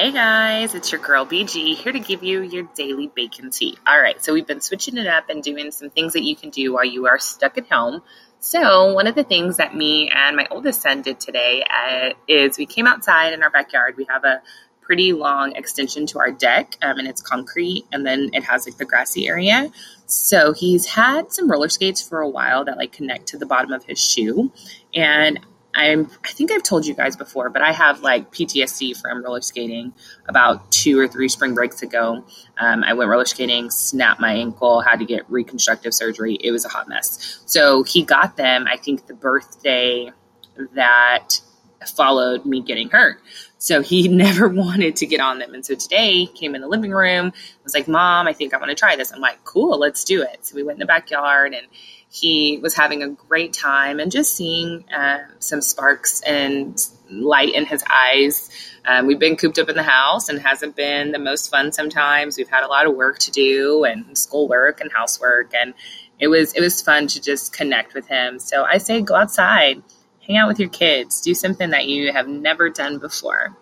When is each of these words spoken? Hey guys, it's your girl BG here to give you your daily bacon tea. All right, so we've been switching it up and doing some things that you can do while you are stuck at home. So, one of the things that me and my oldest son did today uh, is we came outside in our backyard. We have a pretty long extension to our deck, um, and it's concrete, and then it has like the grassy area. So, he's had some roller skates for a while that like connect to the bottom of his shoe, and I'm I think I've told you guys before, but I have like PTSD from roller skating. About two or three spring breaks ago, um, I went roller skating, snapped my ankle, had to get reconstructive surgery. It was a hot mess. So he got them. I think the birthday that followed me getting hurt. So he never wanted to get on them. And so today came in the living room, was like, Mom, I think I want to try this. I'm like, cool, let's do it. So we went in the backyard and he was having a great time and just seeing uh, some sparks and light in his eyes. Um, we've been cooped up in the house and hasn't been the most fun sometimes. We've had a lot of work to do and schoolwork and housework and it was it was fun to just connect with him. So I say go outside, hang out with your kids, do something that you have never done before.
Hey 0.00 0.12
guys, 0.12 0.74
it's 0.74 0.90
your 0.90 1.00
girl 1.02 1.26
BG 1.26 1.76
here 1.76 1.92
to 1.92 2.00
give 2.00 2.22
you 2.22 2.40
your 2.40 2.62
daily 2.74 3.08
bacon 3.14 3.50
tea. 3.50 3.76
All 3.86 4.00
right, 4.00 4.24
so 4.24 4.32
we've 4.32 4.46
been 4.46 4.62
switching 4.62 4.96
it 4.96 5.06
up 5.06 5.28
and 5.28 5.42
doing 5.42 5.70
some 5.72 5.90
things 5.90 6.14
that 6.14 6.22
you 6.22 6.34
can 6.34 6.48
do 6.48 6.72
while 6.72 6.86
you 6.86 7.06
are 7.06 7.18
stuck 7.18 7.58
at 7.58 7.68
home. 7.68 8.02
So, 8.38 8.94
one 8.94 9.06
of 9.06 9.14
the 9.14 9.24
things 9.24 9.58
that 9.58 9.76
me 9.76 10.08
and 10.08 10.38
my 10.38 10.46
oldest 10.50 10.80
son 10.80 11.02
did 11.02 11.20
today 11.20 11.64
uh, 11.64 12.14
is 12.26 12.56
we 12.56 12.64
came 12.64 12.86
outside 12.86 13.34
in 13.34 13.42
our 13.42 13.50
backyard. 13.50 13.98
We 13.98 14.06
have 14.08 14.24
a 14.24 14.40
pretty 14.80 15.12
long 15.12 15.52
extension 15.54 16.06
to 16.06 16.18
our 16.20 16.30
deck, 16.30 16.78
um, 16.80 16.98
and 16.98 17.06
it's 17.06 17.20
concrete, 17.20 17.84
and 17.92 18.06
then 18.06 18.30
it 18.32 18.44
has 18.44 18.66
like 18.66 18.78
the 18.78 18.86
grassy 18.86 19.28
area. 19.28 19.70
So, 20.06 20.54
he's 20.54 20.86
had 20.86 21.30
some 21.30 21.50
roller 21.50 21.68
skates 21.68 22.00
for 22.00 22.20
a 22.20 22.28
while 22.28 22.64
that 22.64 22.78
like 22.78 22.92
connect 22.92 23.26
to 23.26 23.36
the 23.36 23.44
bottom 23.44 23.70
of 23.70 23.84
his 23.84 24.02
shoe, 24.02 24.50
and 24.94 25.40
I'm 25.80 26.10
I 26.24 26.28
think 26.28 26.52
I've 26.52 26.62
told 26.62 26.86
you 26.86 26.94
guys 26.94 27.16
before, 27.16 27.50
but 27.50 27.62
I 27.62 27.72
have 27.72 28.02
like 28.02 28.30
PTSD 28.30 29.00
from 29.00 29.24
roller 29.24 29.40
skating. 29.40 29.92
About 30.28 30.70
two 30.70 30.98
or 30.98 31.08
three 31.08 31.28
spring 31.28 31.54
breaks 31.54 31.82
ago, 31.82 32.24
um, 32.58 32.84
I 32.84 32.92
went 32.92 33.08
roller 33.10 33.24
skating, 33.24 33.70
snapped 33.70 34.20
my 34.20 34.32
ankle, 34.34 34.80
had 34.80 34.98
to 35.00 35.04
get 35.04 35.28
reconstructive 35.30 35.94
surgery. 35.94 36.38
It 36.42 36.50
was 36.50 36.64
a 36.64 36.68
hot 36.68 36.88
mess. 36.88 37.40
So 37.46 37.82
he 37.82 38.04
got 38.04 38.36
them. 38.36 38.66
I 38.70 38.76
think 38.76 39.06
the 39.06 39.14
birthday 39.14 40.12
that 40.74 41.40
followed 41.96 42.44
me 42.44 42.60
getting 42.60 42.90
hurt. 42.90 43.18
So 43.60 43.82
he 43.82 44.08
never 44.24 44.48
wanted 44.48 44.96
to 44.96 45.06
get 45.06 45.20
on 45.20 45.38
them. 45.38 45.54
And 45.54 45.64
so 45.64 45.74
today 45.76 46.26
came 46.26 46.54
in 46.54 46.62
the 46.62 46.68
living 46.68 46.90
room, 46.90 47.32
was 47.62 47.74
like, 47.74 47.86
Mom, 47.86 48.26
I 48.26 48.32
think 48.32 48.52
I 48.52 48.56
want 48.56 48.70
to 48.70 48.74
try 48.74 48.96
this. 48.96 49.12
I'm 49.12 49.20
like, 49.20 49.44
cool, 49.44 49.78
let's 49.78 50.02
do 50.02 50.22
it. 50.22 50.44
So 50.46 50.56
we 50.56 50.64
went 50.64 50.76
in 50.76 50.80
the 50.80 50.86
backyard 50.86 51.54
and 51.54 51.66
he 52.08 52.58
was 52.58 52.74
having 52.74 53.04
a 53.04 53.08
great 53.08 53.52
time 53.52 54.00
and 54.00 54.10
just 54.10 54.34
seeing 54.34 54.84
uh, 54.92 55.18
some 55.38 55.60
sparks 55.60 56.20
and 56.22 56.76
light 57.08 57.54
in 57.54 57.66
his 57.66 57.84
eyes. 57.88 58.50
Um, 58.84 59.06
we've 59.06 59.18
been 59.20 59.36
cooped 59.36 59.58
up 59.60 59.68
in 59.68 59.76
the 59.76 59.82
house 59.84 60.28
and 60.28 60.40
hasn't 60.40 60.74
been 60.74 61.12
the 61.12 61.18
most 61.20 61.50
fun 61.50 61.70
sometimes. 61.70 62.36
We've 62.36 62.48
had 62.48 62.64
a 62.64 62.68
lot 62.68 62.86
of 62.86 62.96
work 62.96 63.20
to 63.20 63.30
do 63.30 63.84
and 63.84 64.18
schoolwork 64.18 64.80
and 64.80 64.90
housework 64.90 65.54
and 65.54 65.74
it 66.18 66.28
was 66.28 66.52
it 66.54 66.60
was 66.60 66.82
fun 66.82 67.06
to 67.08 67.20
just 67.20 67.52
connect 67.52 67.94
with 67.94 68.06
him. 68.06 68.38
So 68.38 68.64
I 68.64 68.78
say 68.78 69.00
go 69.00 69.14
outside, 69.14 69.82
hang 70.30 70.38
out 70.38 70.48
with 70.48 70.60
your 70.60 70.68
kids, 70.68 71.20
do 71.20 71.34
something 71.34 71.70
that 71.70 71.86
you 71.86 72.12
have 72.12 72.28
never 72.28 72.70
done 72.70 72.98
before. 72.98 73.56